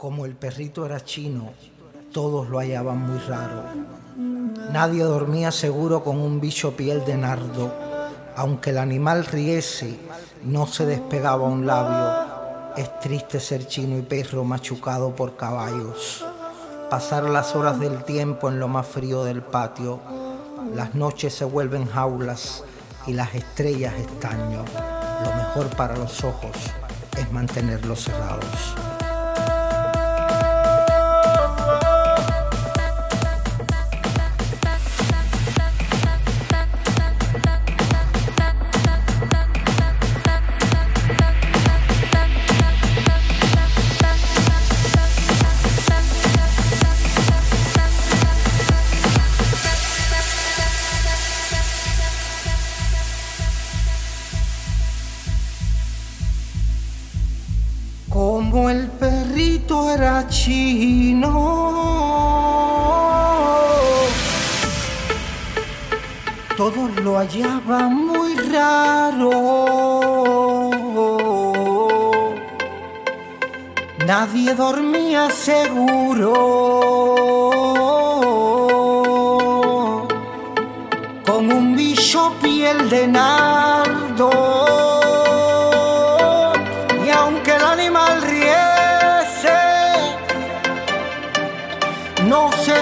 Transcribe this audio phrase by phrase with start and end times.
[0.00, 1.52] Como el perrito era chino,
[2.10, 3.64] todos lo hallaban muy raro.
[4.72, 7.70] Nadie dormía seguro con un bicho piel de nardo.
[8.34, 9.98] Aunque el animal riese,
[10.42, 12.72] no se despegaba un labio.
[12.78, 16.24] Es triste ser chino y perro machucado por caballos.
[16.88, 20.00] Pasar las horas del tiempo en lo más frío del patio.
[20.74, 22.64] Las noches se vuelven jaulas
[23.06, 24.64] y las estrellas estaño.
[25.24, 26.56] Lo mejor para los ojos
[27.18, 28.89] es mantenerlos cerrados.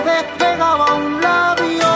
[0.04, 1.94] Despegaba un labio.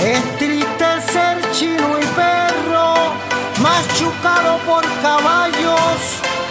[0.00, 2.94] Es triste ser chino y perro,
[3.60, 5.98] machucado por caballos,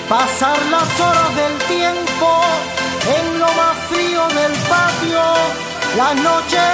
[0.09, 2.29] pasar las horas del tiempo
[3.17, 5.23] en lo más frío del patio.
[5.97, 6.73] Las noches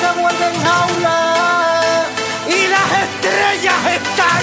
[0.00, 2.06] se vuelven jaulas
[2.48, 4.38] y las estrellas están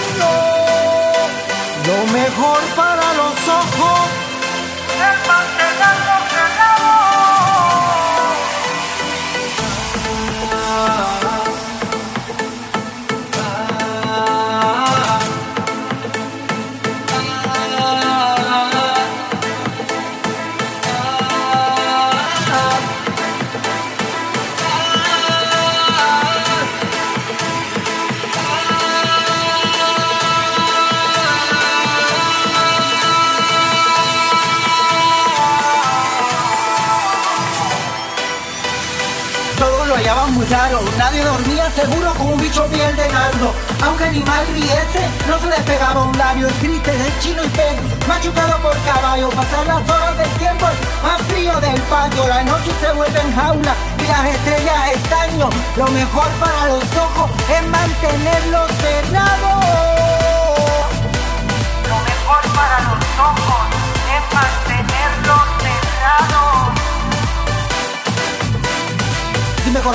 [1.85, 4.09] lo mejor para los ojos
[4.89, 6.24] es mantenerlos
[40.97, 43.53] nadie dormía seguro con un bicho piel de nardo.
[43.83, 46.47] Aunque animal riese, no se despegaba un labio.
[46.47, 47.75] El triste de chino y pez,
[48.07, 49.29] machucado por caballo.
[49.29, 50.65] Pasar las horas del tiempo
[51.03, 52.27] más frío del patio.
[52.27, 55.49] La noche se vuelve en jaula y las estrellas estaño.
[55.77, 59.84] Lo mejor para los ojos es mantenerlos cerrados.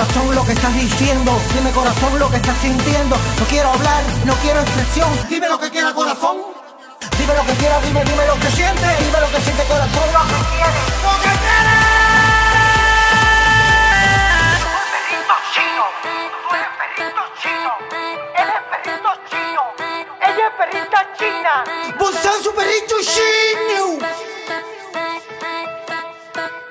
[0.01, 3.17] Corazón lo que estás diciendo, dime corazón lo que estás sintiendo.
[3.39, 5.11] No quiero hablar, no quiero expresión.
[5.29, 6.39] Dime lo que quiera corazón.
[7.19, 8.87] Dime lo que quiera, dime, dime lo que siente.
[8.99, 10.09] Dime lo que siente corazón.
[10.15, 10.73] Lo que quiere,
[11.05, 11.91] lo que quiere.
[20.59, 21.65] perrita china.
[21.99, 23.99] Busan su perrito chino.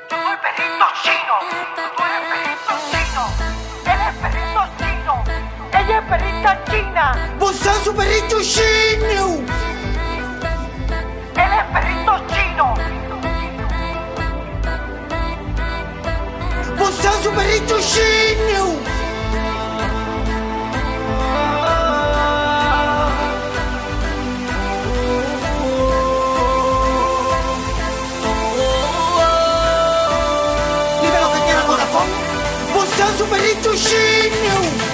[0.09, 2.08] Yo soy perrito chino,
[6.09, 7.35] ella es perrita china.
[7.39, 9.39] Busan su perrito chino.
[11.35, 12.73] Él es perrito chino,
[16.77, 18.79] Busan su perrito chino.
[31.01, 32.07] Dime lo que quiera corazón.
[32.73, 34.88] Busan su perrito chino.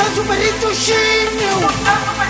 [0.00, 2.29] Busan su perrito chino.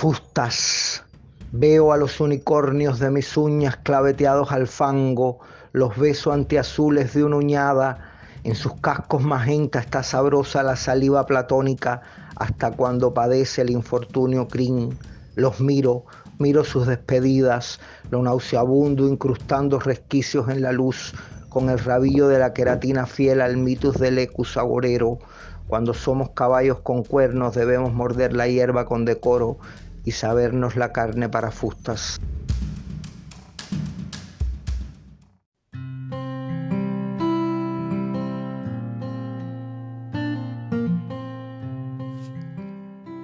[0.00, 1.04] Fustas.
[1.52, 5.40] Veo a los unicornios de mis uñas claveteados al fango,
[5.72, 8.10] los beso antiazules de una uñada.
[8.42, 12.00] En sus cascos magenta está sabrosa la saliva platónica
[12.36, 14.98] hasta cuando padece el infortunio crin.
[15.34, 16.06] Los miro,
[16.38, 17.78] miro sus despedidas,
[18.10, 21.12] lo nauseabundo incrustando resquicios en la luz,
[21.50, 25.18] con el rabillo de la queratina fiel al mitus del ecus agorero.
[25.66, 29.58] Cuando somos caballos con cuernos debemos morder la hierba con decoro
[30.04, 32.20] y sabernos la carne para fustas.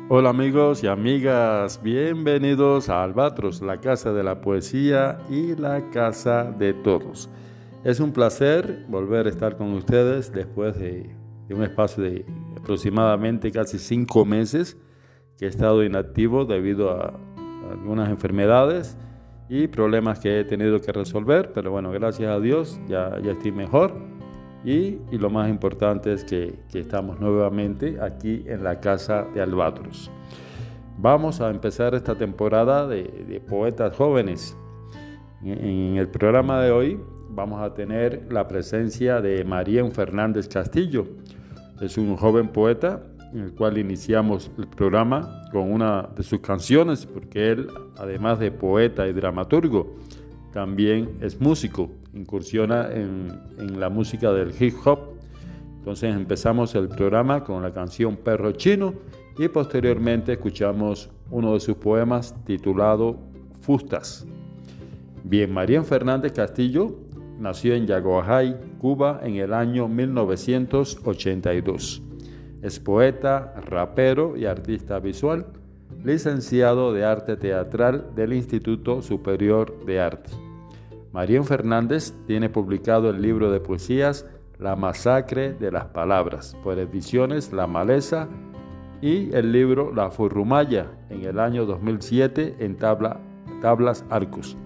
[0.08, 6.44] Hola amigos y amigas, bienvenidos a Albatros, la casa de la poesía y la casa
[6.44, 7.28] de todos.
[7.82, 11.10] Es un placer volver a estar con ustedes después de,
[11.48, 12.24] de un espacio de
[12.56, 14.76] aproximadamente casi cinco meses
[15.38, 17.12] que he estado inactivo debido a
[17.70, 18.96] algunas enfermedades
[19.48, 23.52] y problemas que he tenido que resolver, pero bueno, gracias a Dios ya, ya estoy
[23.52, 23.92] mejor
[24.64, 29.40] y, y lo más importante es que, que, estamos nuevamente aquí en la casa de
[29.40, 30.10] Albatros.
[30.98, 34.56] Vamos a empezar esta temporada de, de poetas jóvenes.
[35.42, 37.00] En, en el programa de hoy
[37.30, 41.06] vamos a tener la presencia de María Fernández Castillo.
[41.80, 43.02] Es un joven poeta
[43.32, 48.50] en el cual iniciamos el programa con una de sus canciones, porque él, además de
[48.50, 49.96] poeta y dramaturgo,
[50.52, 54.98] también es músico, incursiona en, la música del hip hop.
[55.78, 58.94] Entonces empezamos el programa con la canción Perro Chino
[59.38, 63.18] y posteriormente escuchamos uno de sus poemas titulado
[63.60, 64.26] Fustas.
[65.24, 66.96] Bien, María Fernández Castillo
[67.38, 72.05] nació en Yaguajay, Cuba, en el año 1982.
[72.66, 75.46] Es poeta, rapero y artista visual,
[76.02, 80.32] licenciado de arte teatral del Instituto Superior de Arte.
[81.12, 84.26] María Fernández tiene publicado el libro de poesías
[84.58, 88.26] La masacre de las palabras por ediciones La Maleza
[89.00, 93.20] y el libro La Furrumaya en el año 2007 en tabla,
[93.62, 94.56] Tablas Arcus.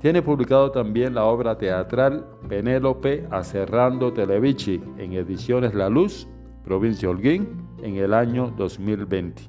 [0.00, 6.26] Tiene publicado también la obra teatral Penélope Acerrando Televici en ediciones La Luz
[6.64, 9.42] provincia Holguín, en el año 2020.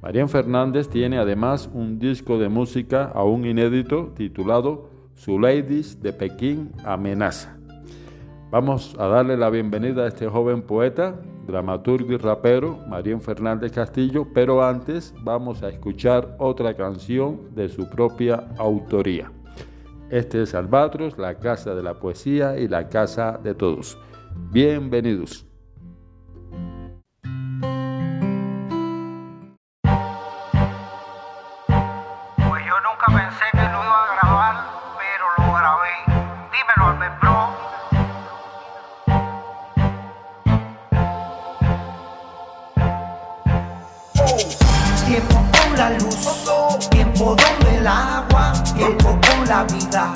[0.00, 6.72] María Fernández tiene además un disco de música aún inédito titulado Su Ladies de Pekín
[6.84, 7.56] Amenaza.
[8.50, 11.14] Vamos a darle la bienvenida a este joven poeta,
[11.46, 17.88] dramaturgo y rapero, María Fernández Castillo, pero antes vamos a escuchar otra canción de su
[17.88, 19.30] propia autoría.
[20.10, 23.96] Este es Albatros, la casa de la poesía y la casa de todos.
[24.50, 25.51] Bienvenidos.
[49.64, 50.12] Vida.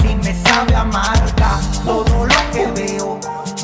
[0.00, 3.20] Si me sabe amarga todo lo que veo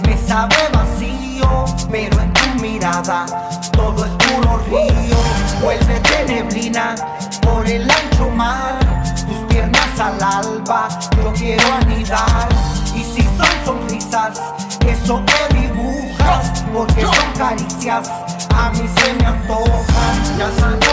[0.07, 3.27] me sabe vacío pero en tu mirada
[3.73, 5.17] todo es puro río.
[5.63, 6.95] Vuelve neblina
[7.43, 8.79] por el ancho mar
[9.27, 12.49] tus piernas al alba yo quiero anidar.
[12.95, 14.41] Y si son sonrisas
[14.87, 18.11] eso que dibujas porque son caricias
[18.55, 20.39] a mí se me antojan.
[20.39, 20.86] Ya salió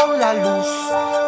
[0.00, 0.66] con la luz,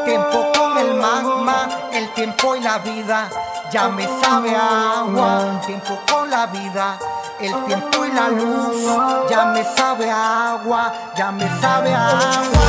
[0.05, 3.29] tiempo con el magma, el tiempo y la vida.
[3.71, 6.99] Ya me sabe agua, tiempo con la vida,
[7.41, 8.77] el tiempo y la luz.
[9.29, 12.63] Ya me sabe agua, ya me sabe agua.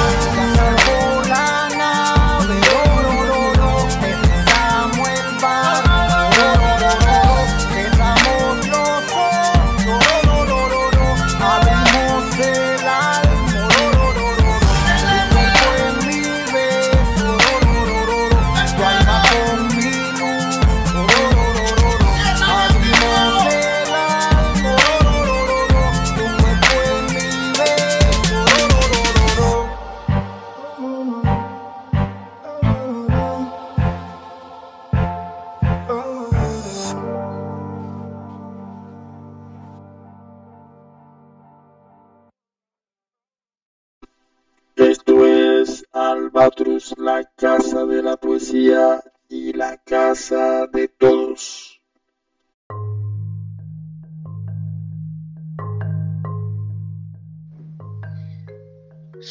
[1.26, 2.83] Ya nave,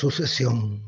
[0.02, 0.82] Sucesión.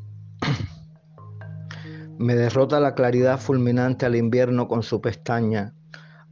[2.17, 5.73] Me derrota la claridad fulminante al invierno con su pestaña.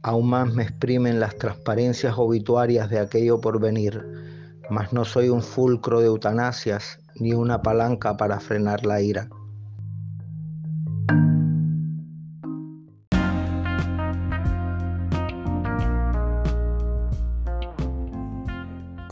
[0.02, 4.04] Aún más me exprimen las transparencias obituarias de aquello por venir.
[4.68, 9.30] Mas no soy un fulcro de eutanasias ni una palanca para frenar la ira.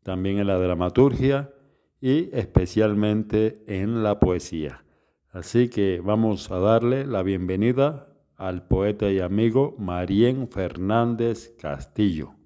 [0.02, 1.52] también en la dramaturgia
[2.00, 4.82] y especialmente en la poesía.
[5.30, 12.39] Así que vamos a darle la bienvenida al poeta y amigo Marien Fernández Castillo.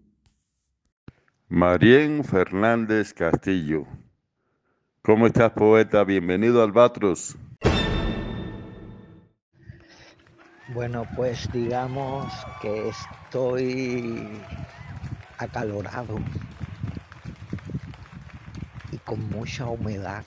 [1.54, 3.86] Marien Fernández Castillo.
[5.02, 6.02] ¿Cómo estás, poeta?
[6.02, 7.36] Bienvenido al Albatros.
[10.74, 12.26] Bueno, pues digamos
[12.60, 14.42] que estoy
[15.38, 16.18] acalorado
[18.90, 20.24] y con mucha humedad.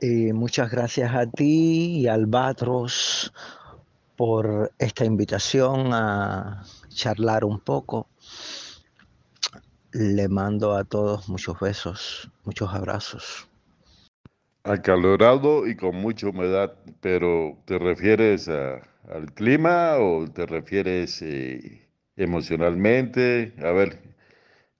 [0.00, 3.30] Y muchas gracias a ti y a Albatros
[4.16, 8.08] por esta invitación a charlar un poco.
[9.92, 13.48] Le mando a todos muchos besos, muchos abrazos.
[14.64, 23.54] Acalorado y con mucha humedad, pero ¿te refieres al clima o te refieres eh, emocionalmente?
[23.62, 24.00] A ver,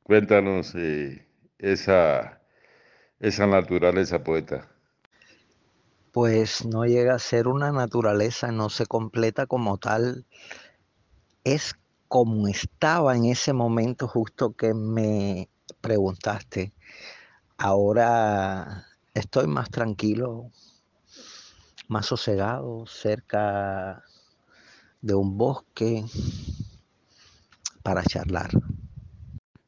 [0.02, 1.26] cuéntanos eh,
[1.58, 2.40] esa,
[3.20, 4.73] esa naturaleza, poeta.
[6.14, 10.24] Pues no llega a ser una naturaleza, no se completa como tal.
[11.42, 11.74] Es
[12.06, 15.48] como estaba en ese momento justo que me
[15.80, 16.72] preguntaste.
[17.58, 20.52] Ahora estoy más tranquilo,
[21.88, 24.04] más sosegado, cerca
[25.02, 26.04] de un bosque
[27.82, 28.50] para charlar.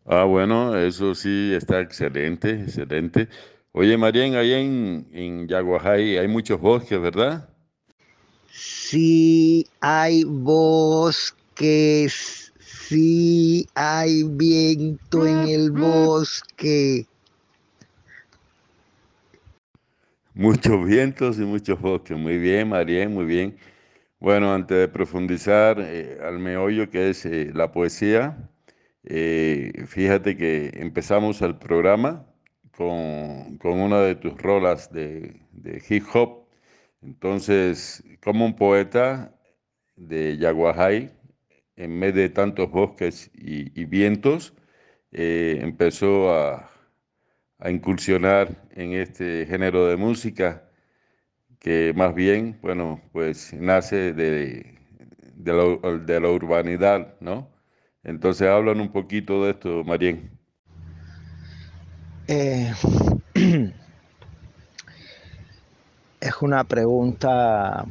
[0.04, 3.28] Ah, bueno, eso sí está excelente, excelente.
[3.78, 7.46] Oye, Marien, ahí en, en Yaguajay hay muchos bosques, ¿verdad?
[8.50, 11.34] Sí, hay bosques,
[12.58, 17.04] sí, hay viento en el bosque.
[20.32, 22.16] Muchos vientos y muchos bosques.
[22.16, 23.58] Muy bien, Marien, muy bien.
[24.18, 28.48] Bueno, antes de profundizar eh, al meollo que es eh, la poesía,
[29.04, 32.24] eh, fíjate que empezamos el programa
[32.76, 36.46] con, con una de tus rolas de, de hip hop.
[37.02, 39.34] Entonces, como un poeta
[39.96, 41.12] de Yaguajay,
[41.76, 44.54] en medio de tantos bosques y, vientos,
[45.12, 46.70] eh, empezó a,
[47.58, 50.66] a incursionar en este género de música
[51.60, 54.78] que más bien, bueno, pues nace de,
[55.34, 57.50] de, la, urbanidad, ¿no?
[58.04, 60.35] Entonces, hablan un poquito de esto, Marien.
[62.28, 62.72] Eh,
[66.20, 67.86] es una pregunta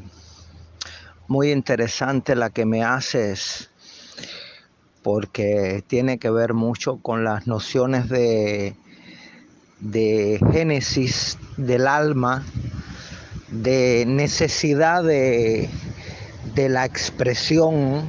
[1.30, 3.70] muy interesante la que me haces
[5.04, 8.76] porque tiene que ver mucho con las nociones de,
[9.80, 12.44] de génesis del alma,
[13.52, 15.70] de necesidad de,
[16.56, 18.06] de la expresión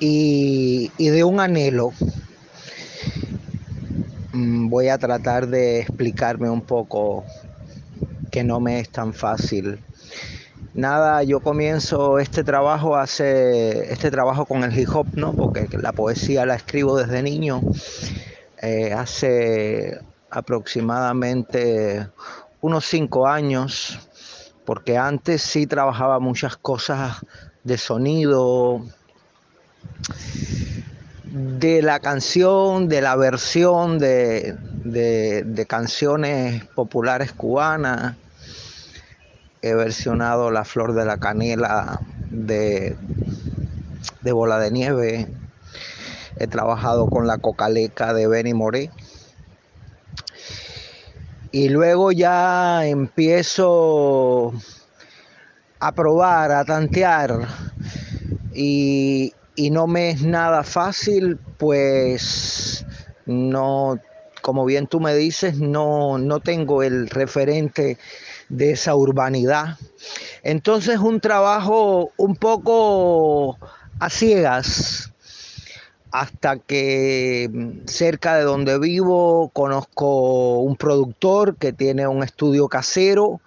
[0.00, 1.92] y, y de un anhelo.
[4.36, 7.24] Mm, Voy a tratar de explicarme un poco
[8.30, 9.82] que no me es tan fácil.
[10.74, 15.32] Nada, yo comienzo este trabajo hace este trabajo con el hip hop, ¿no?
[15.32, 17.62] Porque la poesía la escribo desde niño.
[18.60, 22.06] Eh, hace aproximadamente
[22.60, 23.98] unos cinco años,
[24.66, 27.24] porque antes sí trabajaba muchas cosas
[27.64, 28.82] de sonido,
[31.36, 38.16] de la canción, de la versión de, de, canciones populares cubanas.
[39.60, 42.96] He versionado La Flor de la Canela de,
[44.22, 45.28] de Bola de Nieve.
[46.38, 48.90] He trabajado con la Cocaleca de Benny Moré.
[51.52, 54.54] Y luego ya empiezo
[55.80, 57.46] a probar, a tantear.
[58.54, 62.84] Y, y no me es nada fácil, pues
[63.24, 63.98] no,
[64.42, 67.98] como bien tú me dices, no, no tengo el referente
[68.48, 69.78] de esa urbanidad.
[70.42, 73.58] Entonces un trabajo un poco
[73.98, 75.10] a ciegas,
[76.12, 77.50] hasta que
[77.86, 83.40] cerca de donde vivo conozco un productor que tiene un estudio casero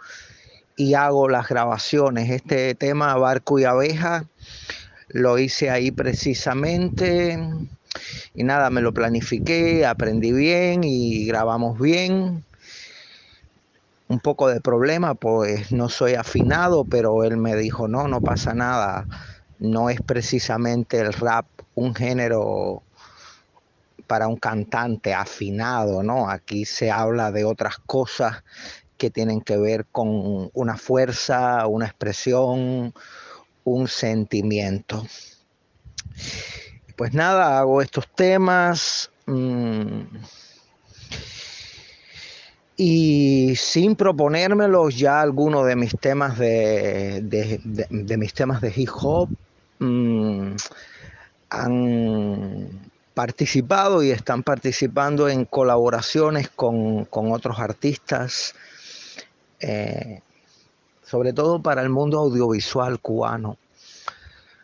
[0.76, 2.30] y hago las grabaciones.
[2.30, 4.26] Este tema, Barco y Abeja,
[5.10, 7.38] lo hice ahí precisamente
[8.34, 12.46] y nada, me lo planifiqué, aprendí bien y grabamos bien.
[14.08, 18.54] Un poco de problema, pues no soy afinado, pero él me dijo, no, no pasa
[18.56, 19.08] nada,
[19.60, 21.46] no es precisamente el rap
[21.76, 22.84] un género
[24.08, 26.30] para un cantante afinado, ¿no?
[26.30, 28.44] Aquí se habla de otras cosas
[28.98, 32.94] que tienen que ver con una fuerza, una expresión,
[33.64, 35.06] un sentimiento.
[36.96, 40.02] Pues nada, hago estos temas mmm,
[42.76, 48.90] y sin proponérmelos ya algunos de mis temas de, de, de, mis temas de hip
[49.02, 49.30] hop
[49.80, 50.56] mmm,
[51.50, 58.56] han participado y están participando en colaboraciones con, con otros artistas.
[59.60, 60.22] Eh,
[61.10, 63.58] sobre todo para el mundo audiovisual cubano.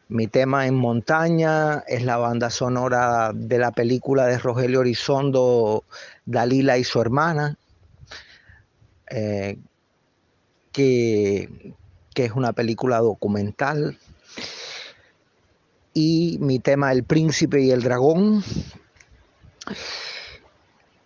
[0.10, 5.84] Mi tema en montaña es la banda sonora de la película de Rogelio Horizondo,
[6.23, 7.58] Dalila y su hermana,
[9.10, 9.58] eh,
[10.71, 11.73] que,
[12.13, 13.97] que es una película documental.
[15.95, 18.43] Y mi tema El Príncipe y el Dragón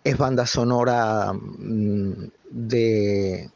[0.04, 2.12] es banda sonora mm,
[2.50, 3.50] de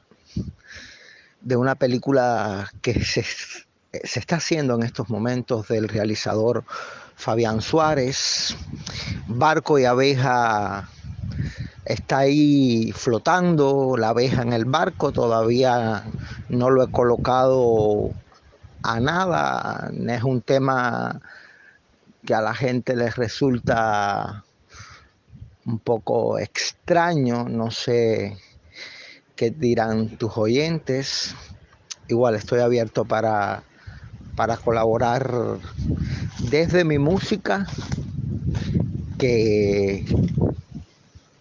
[1.45, 6.65] de una película que se, se, está haciendo en estos momentos del realizador
[7.17, 8.57] Fabián Suárez.
[9.29, 10.89] Barco y abeja
[11.85, 16.05] está ahí flotando, la abeja en el barco, todavía
[16.49, 18.11] no lo he colocado
[18.83, 21.21] a nada, es un tema
[22.25, 24.45] que a la gente les resulta
[25.67, 28.39] un poco extraño, no sé
[29.37, 31.35] qué dirán tus oyentes.
[32.09, 33.63] Igual estoy abierto para,
[34.37, 35.59] para colaborar
[36.51, 37.67] desde mi música,
[39.19, 40.05] que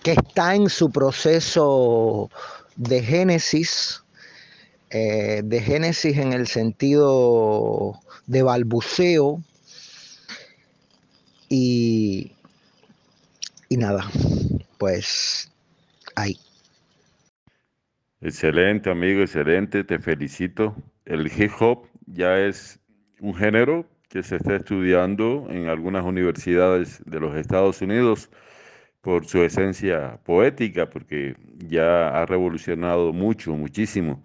[0.04, 2.30] que está en su proceso
[2.76, 4.04] de génesis,
[4.90, 9.42] eh, de génesis en el sentido de balbuceo
[11.48, 12.34] y,
[13.70, 14.12] y nada,
[14.78, 15.50] pues
[16.16, 16.43] ahí.
[18.24, 20.76] Excelente, amigo, excelente, te felicito.
[21.04, 22.80] El hip hop ya es
[23.20, 28.30] un género que se está estudiando en algunas universidades de los Estados Unidos
[29.02, 34.24] por su esencia poética, porque ya ha revolucionado mucho, muchísimo.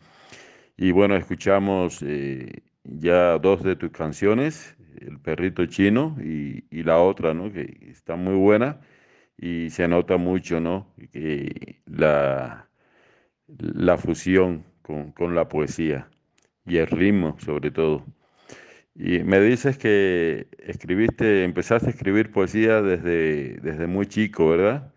[0.77, 6.99] Y bueno, escuchamos eh, ya dos de tus canciones, El perrito chino y, y, la
[7.01, 7.53] otra, ¿no?
[7.53, 8.81] Que está muy buena
[9.37, 10.95] y se nota mucho, ¿no?
[11.87, 12.68] La,
[13.57, 16.09] la fusión con, con la poesía
[16.67, 18.05] y el ritmo, sobre todo.
[18.95, 24.93] Y me dices que escribiste, empezaste a escribir poesía desde, desde muy chico, ¿verdad?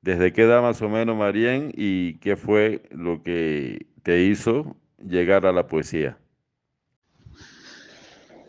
[0.00, 1.72] ¿Desde qué edad más o menos, Marien?
[1.76, 6.16] ¿Y qué fue lo que te hizo llegar a la poesía?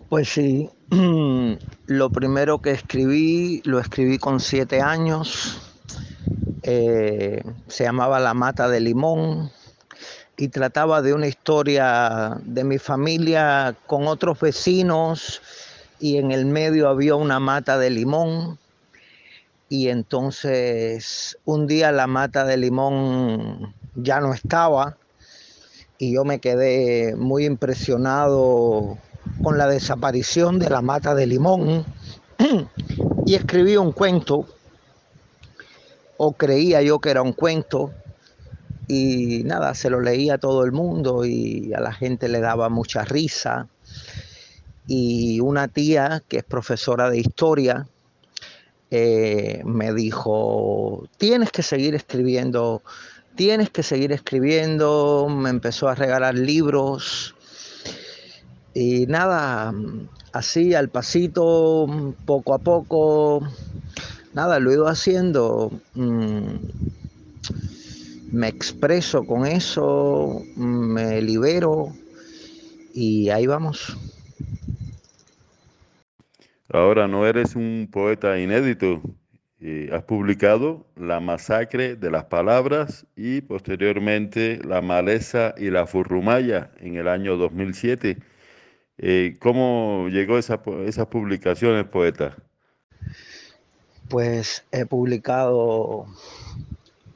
[0.08, 0.69] Pues sí,
[1.88, 5.77] lo primero que escribí, lo escribí con siete años.
[6.63, 9.52] Eh, se llamaba La Mata de Limón
[10.38, 15.42] y trataba de una historia de mi familia con otros vecinos
[16.00, 18.60] y en el medio había una mata de limón.
[19.68, 24.96] Y entonces un día la mata de limón ya no estaba
[25.98, 28.98] y yo me quedé muy impresionado
[29.44, 31.86] con la desaparición de la mata de limón.
[33.26, 34.46] Y escribí un cuento
[36.18, 37.92] o creía yo que era un cuento
[38.88, 42.70] y nada, se lo leía a todo el mundo y a la gente le daba
[42.70, 43.68] mucha risa.
[44.88, 47.88] Y una tía que es profesora de historia
[48.90, 52.82] eh, me dijo, tienes que seguir escribiendo,
[53.36, 57.36] tienes que seguir escribiendo, me empezó a regalar libros
[58.74, 59.74] y nada,
[60.32, 63.42] así al pasito, poco a poco,
[64.34, 65.72] nada, lo he ido haciendo.
[65.96, 66.56] Mmm,
[68.32, 71.94] me expreso con eso, me libero
[72.94, 73.98] y ahí vamos.
[76.70, 79.02] Ahora no eres un poeta inédito.
[79.92, 86.96] Has publicado La masacre de las palabras y posteriormente La maleza y la furrumaya en
[86.96, 88.18] el año 2007.
[89.00, 92.36] Eh, ¿Cómo llegó esa, esas publicaciones, poeta?
[94.10, 96.06] Pues he publicado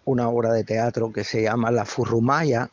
[0.06, 2.70] una obra de teatro que se llama La Furrumaya,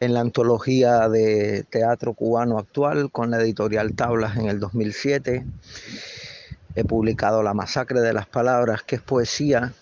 [0.00, 5.44] en la antología de teatro cubano actual con la editorial Tablas en el 2007.
[6.74, 9.72] He publicado La Masacre de las Palabras, que es poesía,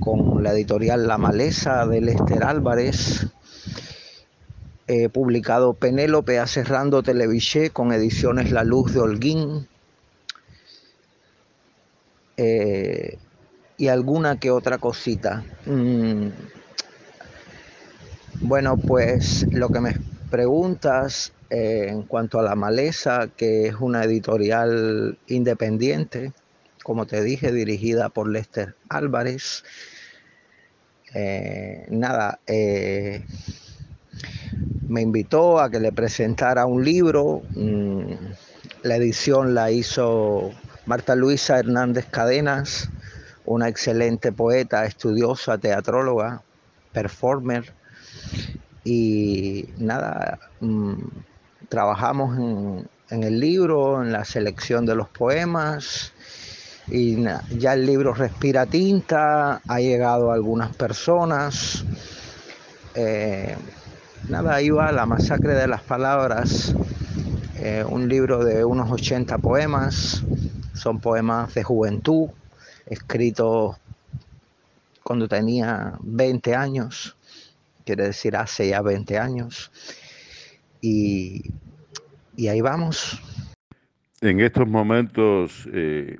[0.00, 3.26] con la editorial La Maleza de Lester Álvarez.
[4.88, 9.68] He publicado Penélope a Cerrando Televiché con ediciones La Luz de Holguín.
[12.44, 13.18] Eh,
[13.76, 15.44] y alguna que otra cosita.
[15.64, 16.26] Mm.
[18.40, 19.96] Bueno, pues lo que me
[20.28, 26.32] preguntas eh, en cuanto a La Maleza, que es una editorial independiente,
[26.82, 29.62] como te dije, dirigida por Lester Álvarez.
[31.14, 32.40] Eh, nada,
[34.88, 37.42] me invitó a que le presentara un libro.
[37.54, 38.14] Mm,
[38.82, 40.52] la edición la hizo
[40.86, 42.90] Marta Luisa Hernández Cadenas
[43.44, 46.42] una excelente poeta, estudiosa, teatróloga,
[46.92, 47.72] performer.
[48.84, 50.94] Y nada, mm,
[51.68, 52.38] trabajamos
[53.10, 56.12] en, el libro, en la selección de los poemas.
[56.88, 57.24] Y
[57.58, 61.84] ya el libro respira tinta, ha llegado a algunas personas.
[62.94, 63.56] Eh,
[64.28, 66.74] nada, ahí va La Masacre de las Palabras,
[67.56, 70.22] eh, un libro de unos 80 poemas,
[70.82, 72.28] son poemas de juventud,
[72.86, 73.78] escrito
[75.04, 77.16] cuando tenía 20 años,
[77.84, 79.70] quiere decir hace ya 20 años,
[80.80, 81.52] y,
[82.48, 83.22] ahí vamos.
[84.20, 86.18] En estos momentos eh,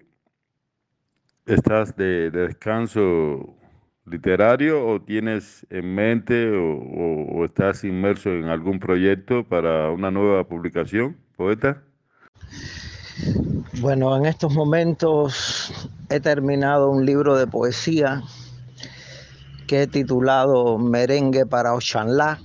[1.46, 3.56] estás de, descanso
[4.06, 11.16] literario o tienes en mente o estás inmerso en algún proyecto para una nueva publicación,
[11.36, 11.82] poeta?
[13.80, 15.72] Bueno, en estos momentos
[16.10, 18.22] he terminado un libro de poesía
[19.66, 22.38] que he titulado Merengue para Ochanlá.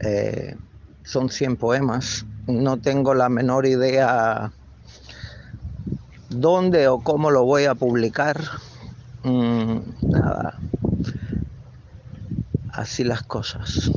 [0.00, 0.56] Eh,
[1.04, 2.26] son 100 poemas.
[2.46, 4.52] No tengo la menor idea
[6.28, 8.40] dónde o cómo lo voy a publicar,
[9.22, 10.58] mm, nada,
[12.72, 13.90] así las cosas.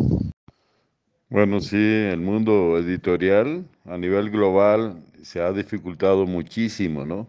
[1.29, 7.27] Bueno, sí, el mundo editorial a nivel global se ha dificultado muchísimo, ¿no?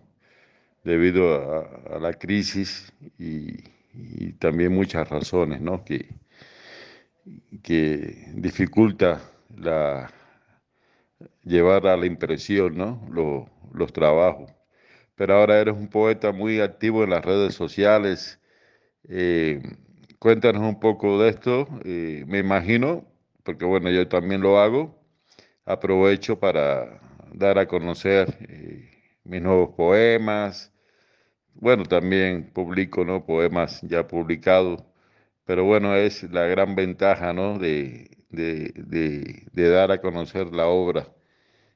[0.84, 1.34] Debido
[1.94, 3.52] a, la crisis y,
[4.38, 5.82] también muchas razones, ¿no?
[5.84, 6.06] Que,
[8.34, 9.22] dificulta
[9.56, 10.10] la,
[11.42, 13.00] llevar a la impresión, ¿no?
[13.72, 14.52] los trabajos.
[15.16, 18.38] Pero ahora eres un poeta muy activo en las redes sociales.
[19.08, 19.62] Eh,
[20.18, 21.66] cuéntanos un poco de esto.
[21.84, 23.06] Eh, me imagino,
[23.42, 24.94] porque bueno, yo también lo hago,
[25.64, 27.00] aprovecho para
[27.36, 28.90] dar a conocer eh,
[29.24, 30.72] mis nuevos poemas.
[31.54, 33.24] Bueno, también publico ¿no?
[33.26, 34.82] poemas ya publicados,
[35.44, 37.58] pero bueno, es la gran ventaja ¿no?
[37.58, 41.08] de, de, dar a conocer la obra.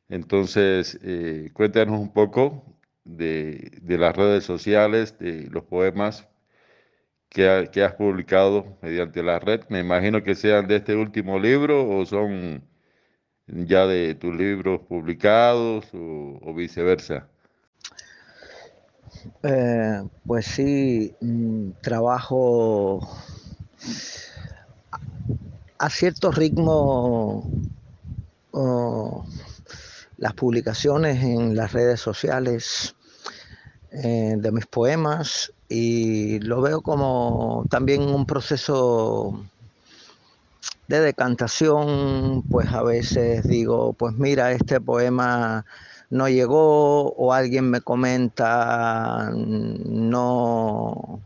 [0.09, 2.65] Entonces, eh, cuéntanos un poco
[3.05, 6.29] de, las redes sociales, de los poemas
[7.29, 9.63] que, que, has publicado mediante la red.
[9.69, 12.63] Me imagino que sean de este último libro o son
[13.53, 17.27] ya de tus libros publicados o, viceversa.
[19.43, 23.01] Eh, pues sí, mm, trabajo
[25.79, 27.51] a cierto ritmo
[30.17, 32.95] las publicaciones en las redes sociales
[33.91, 39.45] eh, de mis poemas y lo veo como también un proceso
[40.91, 45.65] de decantación, pues a veces digo, pues mira, este poema
[46.11, 51.21] no llegó o alguien me comenta, no,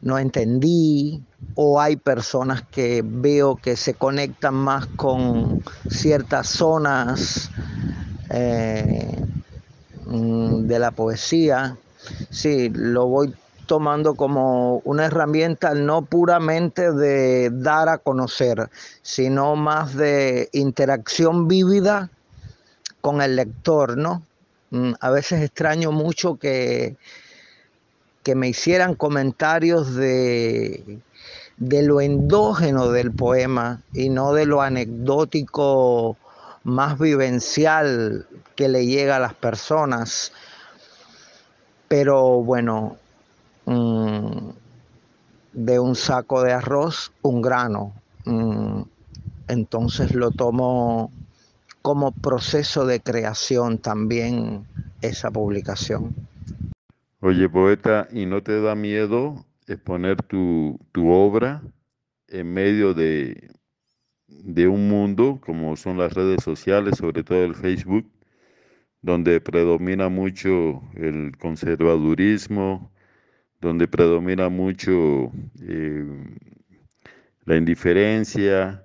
[0.00, 1.20] no entendí,
[1.56, 7.50] o hay personas que veo que se conectan más con ciertas zonas
[8.30, 9.18] eh,
[10.06, 11.76] mm, de la poesía.
[12.30, 13.34] Sí, lo voy
[13.70, 18.68] tomando como una herramienta no puramente de dar a conocer,
[19.00, 22.10] sino más de interacción vívida
[23.00, 24.24] con el lector, ¿no?
[24.70, 26.96] Mm, a veces extraño mucho que,
[28.24, 30.98] que me hicieran comentarios de,
[31.58, 36.16] de lo endógeno del poema y no de lo anecdótico
[36.64, 40.32] más vivencial que le llega a las personas.
[41.86, 42.96] Pero bueno,
[43.70, 44.50] mm,
[45.52, 48.02] de un saco de arroz, un grano.
[48.24, 48.82] Mm,
[49.48, 51.12] entonces lo tomo
[51.82, 54.68] como proceso de creación también
[55.02, 56.16] esa publicación.
[57.20, 61.62] Oye, poeta, ¿y no te da miedo exponer tu, tu obra
[62.28, 63.50] en medio de,
[64.28, 68.10] de un mundo como son las redes sociales, sobre todo el Facebook,
[69.02, 72.92] donde predomina mucho el conservadurismo,
[73.60, 76.06] donde predomina mucho eh,
[77.44, 78.84] la indiferencia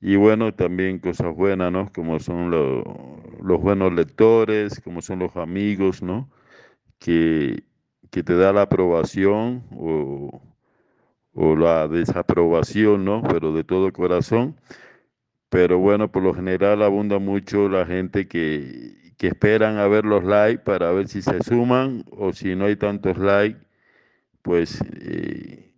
[0.00, 1.90] y bueno, también cosas buenas, ¿no?
[1.92, 6.28] Como son los buenos lectores, como son los amigos, ¿no?
[7.02, 7.64] que,
[8.10, 10.40] te da la aprobación o,
[11.34, 13.22] la desaprobación, ¿no?
[13.22, 14.56] Pero de todo corazón.
[15.48, 20.64] Pero bueno, por lo general abunda mucho la gente que, esperan a ver los likes
[20.64, 23.60] para ver si se suman o si no hay tantos likes,
[24.42, 25.72] pues eh,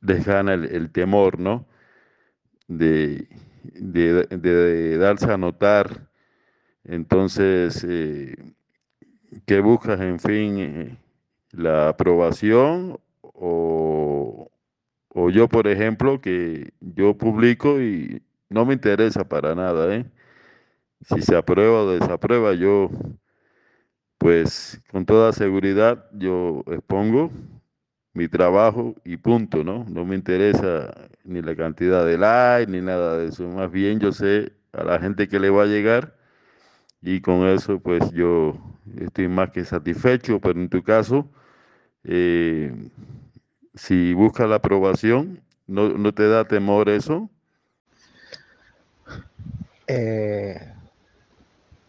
[0.00, 1.66] les gana el, temor, ¿no?
[2.68, 3.28] De,
[3.64, 6.08] de, darse a notar.
[6.84, 8.36] Entonces, eh,
[9.46, 10.98] que buscas, en fin, eh,
[11.52, 14.50] la aprobación o,
[15.32, 20.06] yo, por ejemplo, que yo publico y no me interesa para nada, ¿eh?
[21.02, 22.90] Si se aprueba o desaprueba, yo,
[24.18, 27.30] pues con toda seguridad, yo expongo
[28.12, 29.84] mi trabajo y punto, ¿no?
[29.88, 30.92] No me interesa
[31.24, 33.48] ni la cantidad de likes ni nada de eso.
[33.48, 36.16] Más bien yo sé a la gente que le va a llegar
[37.02, 38.54] y con eso pues yo
[38.98, 41.28] estoy más que satisfecho, pero en tu caso,
[42.04, 42.74] eh,
[43.74, 47.30] si buscas la aprobación, ¿no, te da temor eso?
[49.86, 50.72] Eh,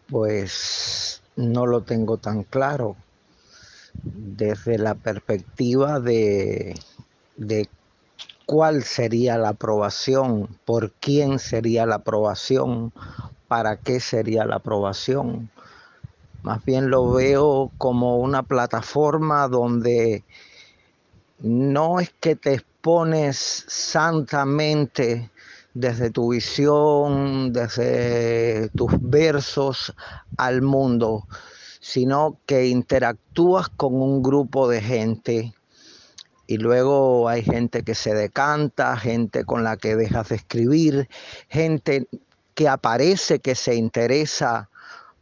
[0.08, 2.96] pues no lo tengo tan claro
[4.04, 6.74] desde la perspectiva de,
[7.36, 7.68] de
[8.46, 12.92] cuál sería la aprobación, por quién sería la aprobación,
[13.48, 15.50] para qué sería la aprobación.
[16.42, 20.24] Más bien lo veo como una plataforma donde
[21.38, 25.30] no es que te expones santamente
[25.74, 29.94] desde tu visión, desde tus versos
[30.36, 31.26] al mundo,
[31.82, 35.52] sino que interactúas con un grupo de gente
[36.46, 41.08] y luego hay gente que se decanta, gente con la que dejas de escribir,
[41.48, 42.06] gente
[42.54, 44.68] que aparece que se interesa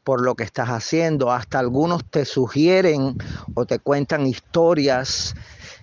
[0.04, 3.16] por lo que estás haciendo, hasta algunos te sugieren
[3.54, 5.34] o te cuentan historias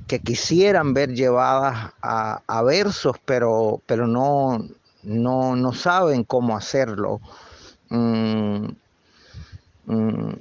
[0.06, 4.64] que quisieran ver llevadas a, versos, pero, pero no,
[5.02, 7.20] no, no saben cómo hacerlo.
[7.90, 8.68] Mm,
[9.86, 10.34] mm,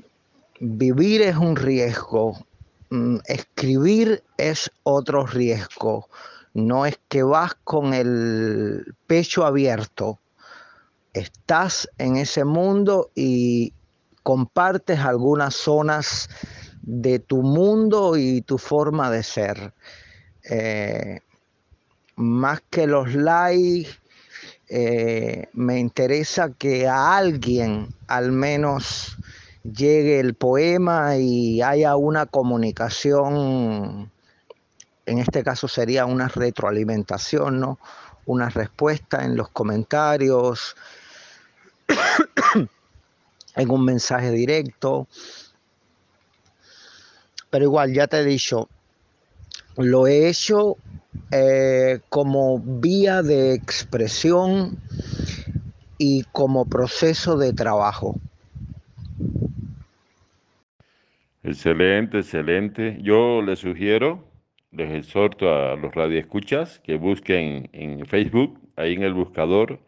[0.61, 2.47] vivir es un riesgo,
[2.91, 6.09] mm, escribir es otro riesgo.
[6.55, 10.19] No es que vas con el pecho abierto,
[11.13, 13.73] estás en ese mundo y
[14.23, 16.29] compartes algunas zonas
[16.83, 19.73] de tu mundo y tu forma de ser.
[20.49, 21.21] Eh,
[22.17, 23.91] más que los likes,
[24.69, 29.17] eh, me interesa que a alguien al menos
[29.73, 34.11] llegue el poema y haya una comunicación,
[35.07, 37.79] en este caso sería una retroalimentación, ¿no?
[38.27, 40.77] Una respuesta en los comentarios,
[43.57, 45.07] en un mensaje directo.
[47.51, 48.69] Pero igual, ya te he dicho,
[49.77, 50.77] lo he hecho
[51.31, 54.79] eh, como vía de expresión
[55.99, 58.17] y como proceso de trabajo.
[61.47, 62.99] Excelente, excelente.
[63.01, 64.25] Yo les sugiero,
[64.73, 69.79] les exhorto a los radioescuchas que busquen en Facebook, ahí en el buscador,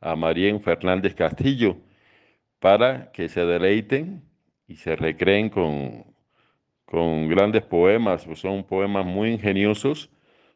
[0.00, 1.78] a María Fernández Castillo
[2.60, 4.24] para que se deleiten
[4.68, 6.04] y se recreen con,
[6.86, 10.10] con grandes poemas, son poemas muy ingeniosos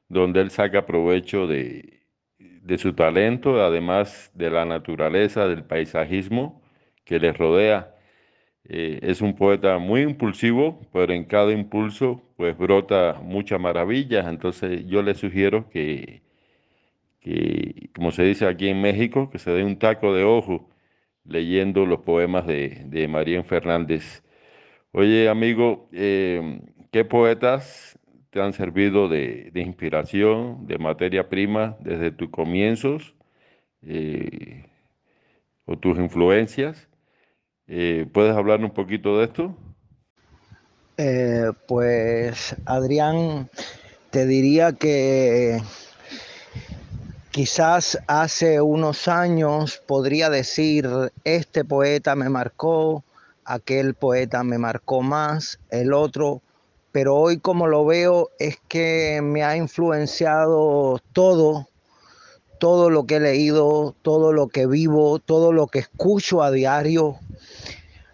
[0.09, 2.03] donde él saca provecho de,
[2.39, 6.63] de su talento, además de la naturaleza, del paisajismo
[7.05, 7.95] que les rodea.
[8.65, 14.27] Eh, es un poeta muy impulsivo, pero en cada impulso pues brota muchas maravillas.
[14.27, 16.23] Entonces yo le sugiero que,
[17.95, 20.69] como se dice aquí en México, que se dé un taco de ojo
[21.25, 24.23] leyendo los poemas de, de María Fernández.
[24.93, 27.99] Oye, amigo, em, ¿qué poetas
[28.31, 33.15] te han servido de, inspiración, de materia prima desde tus comienzos
[33.83, 34.67] eh,
[35.67, 36.90] o tus influencias?
[37.73, 39.55] Eh, ¿Puedes hablar un poquito de esto?
[40.97, 43.49] Eh, pues, Adrián,
[44.11, 45.63] te diría que
[47.31, 50.91] Quizás hace unos años podría decir,
[51.23, 53.05] este poeta me marcó,
[53.45, 56.43] aquel poeta me marcó más, el otro,
[56.91, 61.69] pero hoy como lo veo es que me ha influenciado todo,
[62.59, 67.21] todo lo que he leído, todo lo que vivo, todo lo que escucho a diario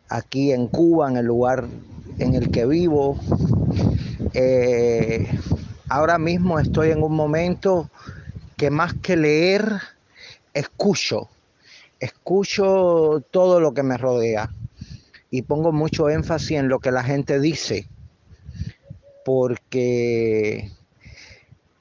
[0.09, 1.67] aquí en Cuba, en el lugar
[2.19, 3.19] en el que vivo.
[4.35, 5.27] Eh,
[5.89, 7.91] ahora mismo estoy en un momento
[8.57, 9.81] que más que leer,
[10.55, 11.29] escucho,
[12.01, 14.51] escucho todo lo que me rodea
[15.31, 17.87] y pongo mucho énfasis en lo que la gente dice,
[19.25, 20.71] porque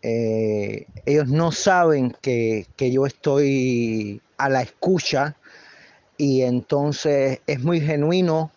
[0.01, 5.35] eh, ellos no saben que, que yo estoy a la escucha
[6.17, 8.51] y entonces es muy genuino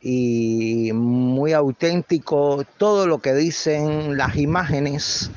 [0.00, 5.30] y muy auténtico todo lo que dicen las imágenes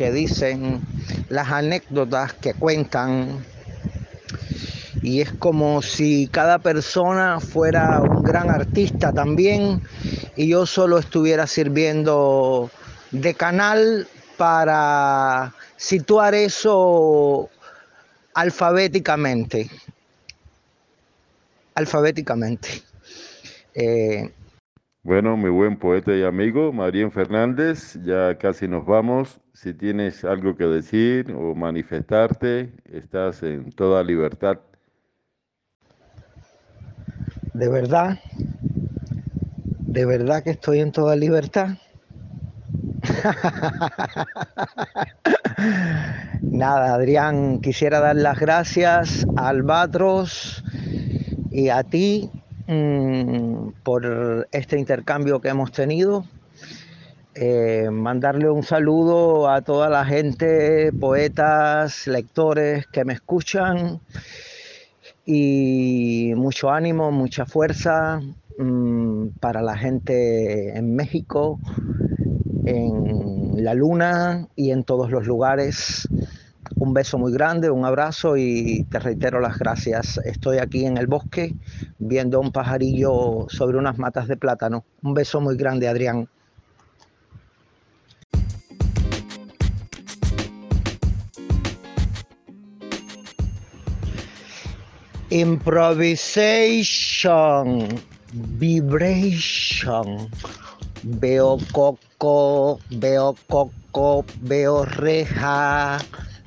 [0.00, 0.80] que dicen,
[1.28, 3.44] las anécdotas que cuentan.
[5.02, 9.82] Y es como si cada persona fuera un gran artista también
[10.36, 12.70] y yo solo estuviera sirviendo
[13.10, 14.08] de canal
[14.38, 17.50] para situar eso
[18.32, 19.68] alfabéticamente.
[21.74, 22.68] Alfabéticamente.
[23.74, 24.30] Eh,
[25.02, 29.40] bueno, mi buen poeta y amigo, María Fernández, ya casi nos vamos.
[29.54, 34.58] Si tienes algo que decir o manifestarte, estás en toda libertad.
[37.54, 38.18] De verdad,
[39.80, 41.78] de verdad que estoy en toda libertad.
[46.42, 50.62] Nada, Adrián, quisiera dar las gracias a Albatros
[51.50, 52.30] y a ti
[52.72, 56.24] Mm, por este intercambio que hemos tenido.
[57.34, 64.00] Eh, mandarle un saludo a toda la gente, poetas, lectores que me escuchan
[65.26, 68.20] y mucho ánimo, mucha fuerza
[68.56, 71.58] mm, para la gente en México,
[72.66, 76.08] en la luna y en todos los lugares
[76.80, 80.18] un beso muy grande, un abrazo y te reitero las gracias.
[80.24, 81.54] Estoy aquí en el bosque
[81.98, 84.86] viendo un pajarillo sobre unas matas de plátano.
[85.02, 86.26] Un beso muy grande, Adrián.
[95.28, 97.88] Improvisation,
[98.58, 100.30] vibration.
[101.02, 105.98] Veo coco, veo coco, veo reja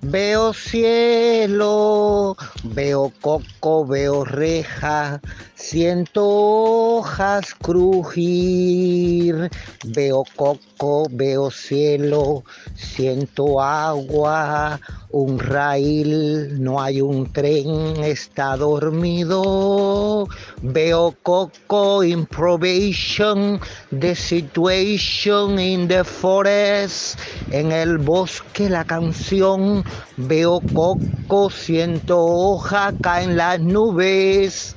[0.03, 5.21] veo cielo, veo coco, veo reja,
[5.55, 9.49] siento hojas crujir,
[9.85, 10.59] veo coco,
[11.09, 12.43] veo cielo,
[12.75, 14.79] siento agua,
[15.11, 20.27] un rail, no hay un tren, está dormido.
[20.61, 23.59] Veo Coco improvisation,
[23.91, 27.19] the situation in the forest,
[27.51, 29.83] en el bosque la canción.
[30.17, 34.75] Veo Coco, siento hoja, caen las nubes.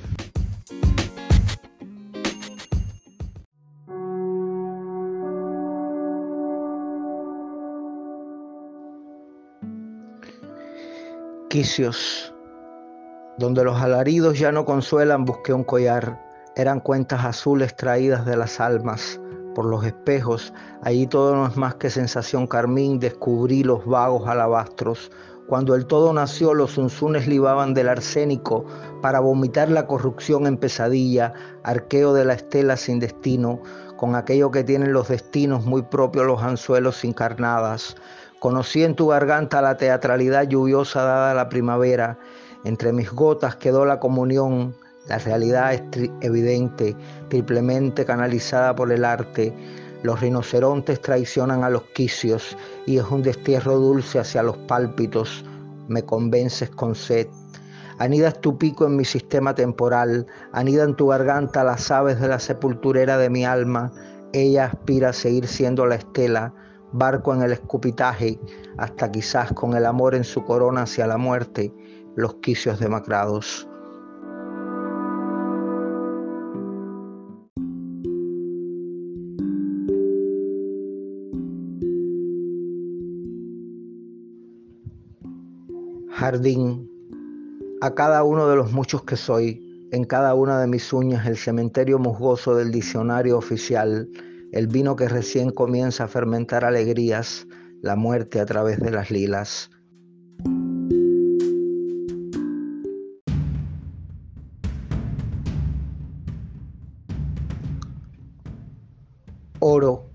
[11.49, 12.33] Quicios,
[13.37, 16.21] donde los alaridos ya no consuelan, busqué un collar.
[16.57, 19.17] Eran cuentas azules traídas de las almas
[19.55, 20.53] por los espejos.
[20.81, 22.99] Allí todo no es más que sensación carmín.
[22.99, 25.09] Descubrí los vagos alabastros.
[25.47, 28.65] Cuando el todo nació, los unzunes libaban del arsénico
[29.01, 31.31] para vomitar la corrupción en pesadilla,
[31.63, 33.61] arqueo de la estela sin destino,
[33.95, 37.95] con aquello que tienen los destinos muy propios los anzuelos encarnadas.
[38.39, 42.19] Conocí en tu garganta la teatralidad lluviosa dada a la primavera.
[42.65, 44.75] Entre mis gotas quedó la comunión.
[45.07, 46.95] La realidad es evidente,
[47.29, 49.55] triplemente canalizada por el arte.
[50.03, 55.43] Los rinocerontes traicionan a los quicios y es un destierro dulce hacia los pálpitos.
[55.87, 57.27] Me convences con sed.
[57.97, 62.37] Anidas tu pico en mi sistema temporal, anida en tu garganta las aves de la
[62.37, 63.91] sepulturera de mi alma.
[64.31, 66.53] Ella aspira a seguir siendo la estela
[66.91, 68.39] barco en el escupitaje,
[68.77, 71.73] hasta quizás con el amor en su corona hacia la muerte,
[72.15, 73.67] los quicios demacrados.
[86.17, 86.89] Jardín,
[87.79, 91.37] a cada uno de los muchos que soy, en cada una de mis uñas el
[91.37, 94.09] cementerio musgoso del diccionario oficial,
[94.57, 97.45] el vino que recién comienza a fermentar alegrías,
[97.83, 99.69] la muerte a través de las lilas.
[109.59, 110.09] Oro,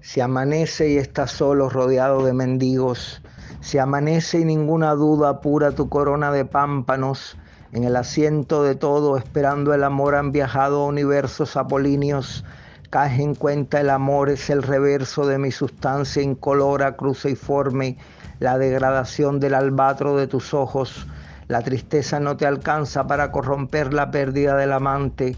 [0.00, 3.20] si amanece y estás solo rodeado de mendigos,
[3.60, 7.36] si amanece y ninguna duda apura tu corona de pámpanos,
[7.72, 12.44] en el asiento de todo esperando el amor han viajado universos apolíneos,
[12.90, 17.96] Caje en cuenta el amor es el reverso de mi sustancia incolora, cruciforme,
[18.40, 21.06] la degradación del albatro de tus ojos.
[21.46, 25.36] La tristeza no te alcanza para corromper la pérdida del amante.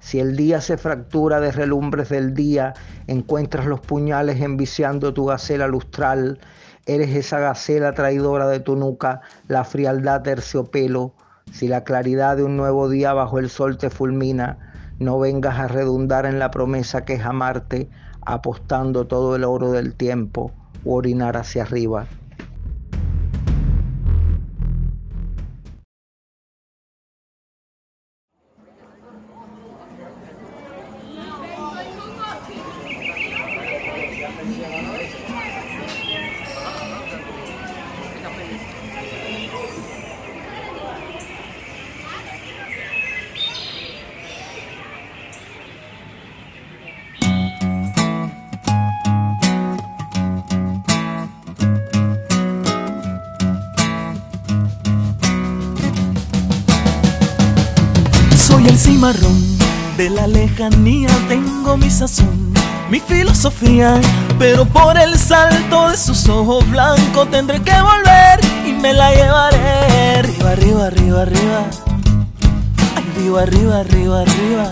[0.00, 2.72] Si el día se fractura de relumbres del día,
[3.06, 6.38] encuentras los puñales enviciando tu gacela lustral.
[6.86, 11.12] Eres esa gacela traidora de tu nuca, la frialdad terciopelo.
[11.52, 15.68] Si la claridad de un nuevo día bajo el sol te fulmina, no vengas a
[15.68, 17.90] redundar en la promesa que es amarte,
[18.20, 20.52] apostando todo el oro del tiempo
[20.84, 22.06] o orinar hacia arriba.
[58.66, 59.58] El cimarrón
[59.96, 62.52] de la lejanía tengo mi sazón,
[62.90, 64.00] mi filosofía,
[64.38, 70.18] pero por el salto de sus ojos blancos tendré que volver y me la llevaré
[70.18, 71.66] arriba, arriba, arriba, arriba,
[72.96, 74.70] arriba, arriba, arriba, arriba.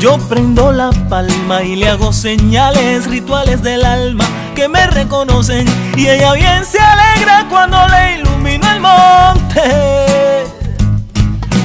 [0.00, 5.66] Yo prendo la palma y le hago señales, rituales del alma que me reconocen
[5.96, 10.33] y ella bien se alegra cuando le ilumino el monte.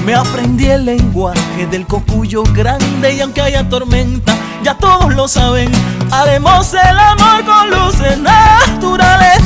[0.09, 5.71] Me aprendí el lenguaje del cocuyo grande y aunque haya tormenta, ya todos lo saben.
[6.09, 9.39] Haremos el amor con luces naturales.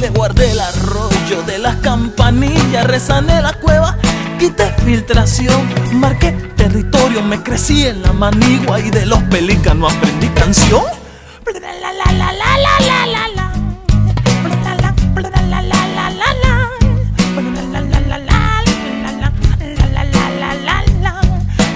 [0.00, 3.98] Le guardé el arroyo de las campanillas, rezané la cueva
[4.38, 10.82] quité filtración, marqué territorio, me crecí en la manigua y de los pelícanos aprendí canción.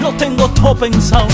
[0.00, 1.28] No tengo todo pensado.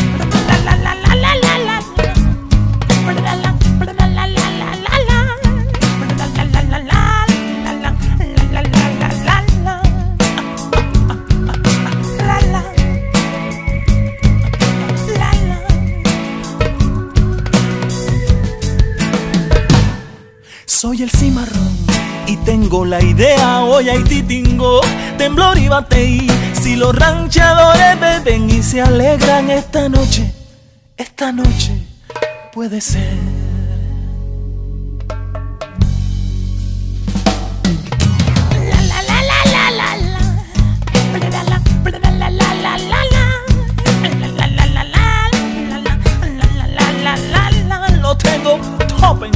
[20.87, 21.76] Soy el cimarrón
[22.28, 24.80] y tengo la idea, hoy hay titingo,
[25.18, 26.28] temblor y bateí.
[26.53, 30.32] Si los ranchadores beben y se alegran esta noche,
[30.97, 31.72] esta noche
[32.53, 33.18] puede ser.
[48.01, 49.36] Lo tengo todo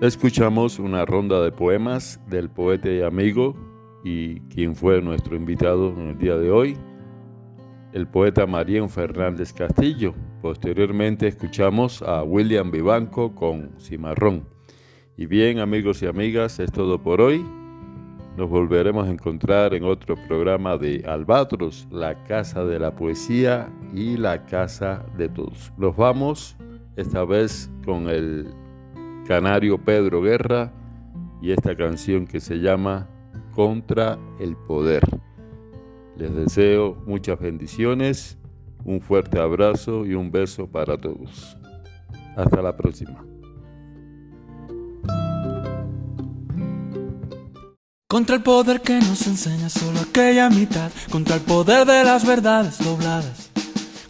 [0.00, 3.56] Escuchamos una ronda de poemas del poeta y amigo
[4.04, 6.76] y quien fue nuestro invitado en el día de hoy,
[7.92, 10.14] el poeta Mariano Fernández Castillo.
[10.40, 14.46] Posteriormente escuchamos a William Vivanco con Cimarrón.
[15.16, 17.44] Y bien amigos y amigas, es todo por hoy.
[18.36, 24.16] Nos volveremos a encontrar en otro programa de Albatros, la casa de la poesía y
[24.16, 25.72] la casa de todos.
[25.76, 26.56] Nos vamos
[26.94, 28.46] esta vez con el
[29.28, 30.72] canario Pedro Guerra
[31.42, 33.10] y esta canción que se llama
[33.54, 35.02] Contra el Poder.
[36.16, 38.38] Les deseo muchas bendiciones,
[38.86, 41.58] un fuerte abrazo y un beso para todos.
[42.36, 43.22] Hasta la próxima.
[48.08, 52.78] Contra el poder que nos enseña solo aquella mitad, contra el poder de las verdades
[52.78, 53.47] dobladas,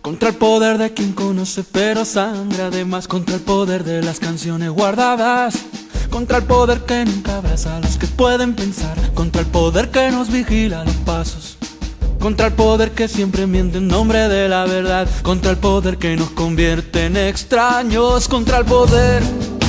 [0.03, 4.71] contra el poder de quien conoce pero sangra además, contra el poder de las canciones
[4.71, 5.55] guardadas,
[6.11, 10.11] contra el poder que nunca abraza a los que pueden pensar, contra el poder que
[10.11, 11.57] nos vigila los pasos.
[12.21, 16.17] Contra el poder que siempre miente en nombre de la verdad, contra el poder que
[16.17, 19.23] nos convierte en extraños, contra el poder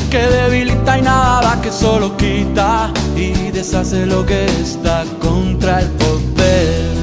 [0.10, 2.92] que debilita y nada que solo quita.
[3.16, 6.96] Y deshace lo que está contra el poder,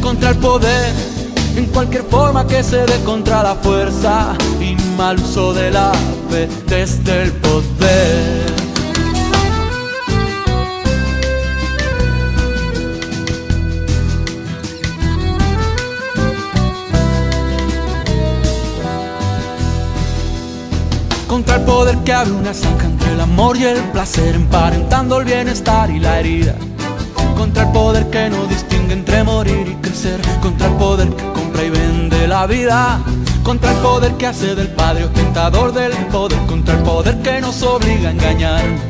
[0.00, 1.11] contra el poder
[1.56, 5.92] en cualquier forma que se dé contra la fuerza y mal uso de la
[6.30, 8.52] fe desde el poder.
[21.26, 25.24] Contra el poder que abre una zanja entre el amor y el placer, emparentando el
[25.24, 26.54] bienestar y la herida.
[27.42, 30.20] Contra el poder que no distingue entre morir y crecer.
[30.40, 33.00] Contra el poder que compra y vende la vida.
[33.42, 36.38] Contra el poder que hace del padre ostentador del poder.
[36.46, 38.80] Contra el poder que nos obliga a engañarnos.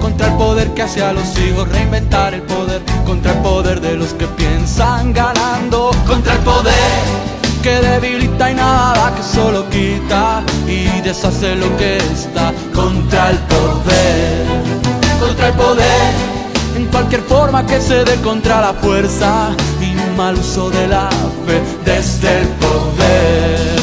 [0.00, 2.80] Contra el poder que hace a los hijos reinventar el poder.
[3.04, 5.90] Contra el poder de los que piensan ganando.
[6.06, 6.72] Contra el poder
[7.62, 14.46] que debilita y nada que solo quita y deshace lo que está contra el poder,
[15.20, 16.31] contra el poder,
[16.92, 21.08] cualquier forma que se dé contra la fuerza y mal uso de la
[21.46, 23.82] fe desde el poder.